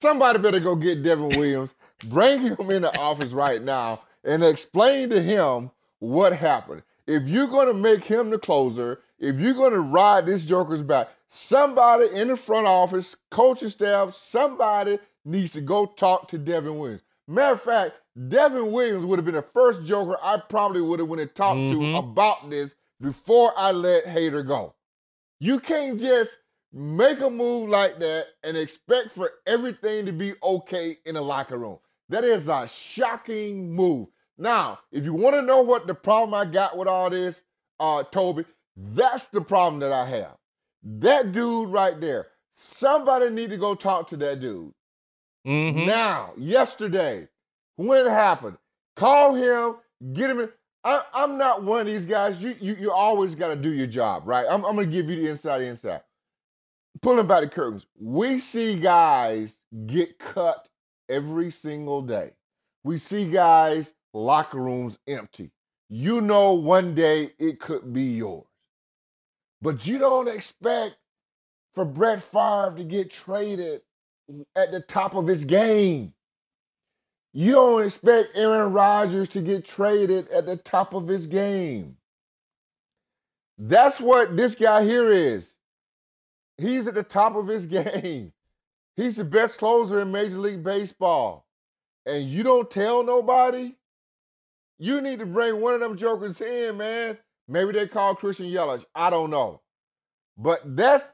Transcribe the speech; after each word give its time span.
Somebody 0.00 0.38
better 0.38 0.60
go 0.60 0.76
get 0.76 1.02
Devin 1.02 1.30
Williams, 1.30 1.74
bring 2.04 2.40
him 2.40 2.70
in 2.70 2.82
the 2.82 2.96
office 2.98 3.32
right 3.32 3.60
now, 3.60 4.00
and 4.24 4.44
explain 4.44 5.10
to 5.10 5.20
him 5.20 5.70
what 5.98 6.32
happened. 6.32 6.82
If 7.06 7.28
you're 7.28 7.48
going 7.48 7.66
to 7.68 7.74
make 7.74 8.04
him 8.04 8.30
the 8.30 8.38
closer, 8.38 9.00
if 9.18 9.40
you're 9.40 9.54
going 9.54 9.72
to 9.72 9.80
ride 9.80 10.26
this 10.26 10.44
Joker's 10.44 10.82
back, 10.82 11.08
somebody 11.26 12.08
in 12.14 12.28
the 12.28 12.36
front 12.36 12.66
office, 12.66 13.16
coaching 13.30 13.70
staff, 13.70 14.14
somebody 14.14 14.98
needs 15.24 15.52
to 15.52 15.60
go 15.60 15.86
talk 15.86 16.28
to 16.28 16.38
Devin 16.38 16.78
Williams. 16.78 17.02
Matter 17.26 17.54
of 17.54 17.62
fact, 17.62 17.94
Devin 18.28 18.70
Williams 18.70 19.04
would 19.04 19.18
have 19.18 19.26
been 19.26 19.34
the 19.34 19.42
first 19.42 19.84
Joker 19.84 20.16
I 20.22 20.38
probably 20.38 20.80
would 20.80 21.00
have 21.00 21.08
went 21.08 21.22
and 21.22 21.34
talked 21.34 21.58
Mhm. 21.58 21.70
to 21.70 21.96
about 21.96 22.48
this 22.50 22.74
before 23.00 23.52
I 23.56 23.72
let 23.72 24.04
Hader 24.04 24.46
go. 24.46 24.74
You 25.40 25.60
can't 25.60 25.98
just 26.00 26.36
make 26.72 27.20
a 27.20 27.30
move 27.30 27.68
like 27.68 27.98
that 27.98 28.26
and 28.42 28.56
expect 28.56 29.12
for 29.12 29.30
everything 29.46 30.06
to 30.06 30.12
be 30.12 30.34
okay 30.42 30.98
in 31.06 31.14
the 31.14 31.22
locker 31.22 31.58
room. 31.58 31.78
That 32.08 32.24
is 32.24 32.48
a 32.48 32.66
shocking 32.68 33.72
move. 33.74 34.08
Now, 34.38 34.78
if 34.92 35.04
you 35.04 35.14
want 35.14 35.34
to 35.36 35.42
know 35.42 35.62
what 35.62 35.86
the 35.86 35.94
problem 35.94 36.34
I 36.34 36.50
got 36.50 36.76
with 36.78 36.88
all 36.88 37.10
this, 37.10 37.42
uh, 37.80 38.04
Toby, 38.04 38.44
that's 38.76 39.28
the 39.28 39.40
problem 39.40 39.80
that 39.80 39.92
I 39.92 40.06
have. 40.06 40.36
That 40.82 41.32
dude 41.32 41.70
right 41.70 42.00
there. 42.00 42.28
Somebody 42.54 43.30
need 43.30 43.50
to 43.50 43.56
go 43.56 43.74
talk 43.74 44.08
to 44.08 44.16
that 44.18 44.40
dude. 44.40 44.72
Mhm. 45.46 45.86
Now, 45.86 46.32
yesterday, 46.36 47.28
when 47.76 48.06
it 48.06 48.10
happened, 48.10 48.58
call 48.96 49.34
him, 49.34 49.76
get 50.12 50.30
him 50.30 50.40
in. 50.40 50.50
I, 50.84 51.02
I'm 51.12 51.38
not 51.38 51.64
one 51.64 51.80
of 51.80 51.86
these 51.86 52.06
guys. 52.06 52.42
You 52.42 52.54
you, 52.60 52.74
you 52.76 52.92
always 52.92 53.34
got 53.34 53.48
to 53.48 53.56
do 53.56 53.72
your 53.72 53.86
job, 53.86 54.26
right? 54.26 54.46
I'm, 54.48 54.64
I'm 54.64 54.76
going 54.76 54.88
to 54.90 54.92
give 54.92 55.10
you 55.10 55.16
the 55.16 55.28
inside 55.30 55.58
the 55.58 55.66
inside. 55.66 56.02
Pulling 57.02 57.26
back 57.26 57.42
the 57.42 57.48
curtains. 57.48 57.86
We 58.00 58.38
see 58.38 58.78
guys 58.80 59.54
get 59.86 60.18
cut 60.18 60.68
every 61.08 61.50
single 61.50 62.02
day. 62.02 62.32
We 62.84 62.98
see 62.98 63.30
guys, 63.30 63.92
locker 64.14 64.58
rooms 64.58 64.98
empty. 65.06 65.50
You 65.88 66.20
know, 66.20 66.54
one 66.54 66.94
day 66.94 67.32
it 67.38 67.60
could 67.60 67.92
be 67.92 68.04
yours. 68.04 68.46
But 69.62 69.86
you 69.86 69.98
don't 69.98 70.28
expect 70.28 70.96
for 71.74 71.84
Brett 71.84 72.22
Favre 72.22 72.74
to 72.76 72.84
get 72.84 73.10
traded 73.10 73.82
at 74.56 74.72
the 74.72 74.80
top 74.80 75.14
of 75.14 75.26
his 75.26 75.44
game. 75.44 76.12
You 77.32 77.52
don't 77.52 77.84
expect 77.84 78.30
Aaron 78.34 78.72
Rodgers 78.72 79.28
to 79.30 79.40
get 79.40 79.64
traded 79.64 80.28
at 80.30 80.46
the 80.46 80.56
top 80.56 80.94
of 80.94 81.06
his 81.06 81.26
game. 81.26 81.96
That's 83.58 84.00
what 84.00 84.36
this 84.36 84.54
guy 84.54 84.84
here 84.84 85.10
is. 85.10 85.57
He's 86.58 86.86
at 86.86 86.94
the 86.94 87.02
top 87.02 87.36
of 87.36 87.46
his 87.46 87.66
game. 87.80 88.32
He's 88.96 89.16
the 89.16 89.24
best 89.24 89.58
closer 89.58 90.00
in 90.00 90.10
Major 90.10 90.38
League 90.38 90.64
Baseball. 90.64 91.46
And 92.04 92.24
you 92.24 92.42
don't 92.42 92.70
tell 92.70 93.04
nobody? 93.04 93.76
You 94.78 95.00
need 95.00 95.18
to 95.20 95.26
bring 95.26 95.60
one 95.60 95.74
of 95.74 95.80
them 95.80 95.96
jokers 95.96 96.40
in, 96.40 96.76
man. 96.76 97.18
Maybe 97.48 97.72
they 97.72 97.86
call 97.86 98.14
Christian 98.14 98.46
Yelich. 98.46 98.84
I 98.94 99.10
don't 99.10 99.30
know. 99.30 99.60
But 100.36 100.76
that's 100.76 101.10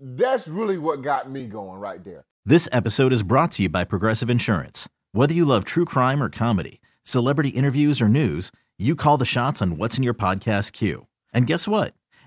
that's 0.00 0.48
really 0.48 0.78
what 0.78 1.02
got 1.02 1.30
me 1.30 1.46
going 1.46 1.78
right 1.78 2.02
there. 2.04 2.24
This 2.44 2.68
episode 2.72 3.12
is 3.12 3.22
brought 3.22 3.52
to 3.52 3.62
you 3.62 3.68
by 3.68 3.84
Progressive 3.84 4.28
Insurance. 4.28 4.88
Whether 5.12 5.32
you 5.32 5.44
love 5.44 5.64
true 5.64 5.84
crime 5.84 6.22
or 6.22 6.28
comedy, 6.28 6.80
celebrity 7.04 7.50
interviews 7.50 8.02
or 8.02 8.08
news, 8.08 8.50
you 8.78 8.96
call 8.96 9.16
the 9.16 9.24
shots 9.24 9.62
on 9.62 9.76
what's 9.76 9.96
in 9.96 10.02
your 10.02 10.14
podcast 10.14 10.72
queue. 10.72 11.06
And 11.32 11.46
guess 11.46 11.66
what? 11.68 11.94